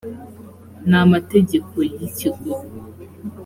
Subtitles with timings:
[0.89, 2.53] n amategeko y ikigo